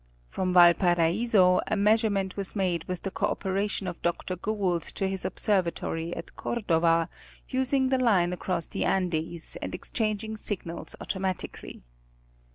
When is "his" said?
5.07-5.23